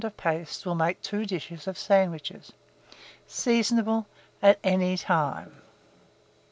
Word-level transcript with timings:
of 0.03 0.17
paste 0.17 0.65
will 0.65 0.73
make 0.73 0.99
2 1.03 1.27
dishes 1.27 1.67
of 1.67 1.77
sandwiches. 1.77 2.53
Seasonable 3.27 4.07
at 4.41 4.57
any 4.63 4.97
time. 4.97 5.61